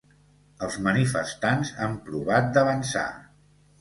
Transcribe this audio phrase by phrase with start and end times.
[0.67, 3.09] els manifestants han provat d'avançar